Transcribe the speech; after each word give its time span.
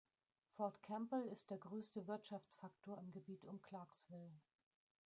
Fort 0.57 0.81
Campbell 0.81 1.27
ist 1.31 1.51
der 1.51 1.59
größte 1.59 2.07
Wirtschaftsfaktor 2.07 2.97
im 2.97 3.11
Gebiet 3.11 3.45
um 3.45 3.61
Clarksville. 3.61 4.31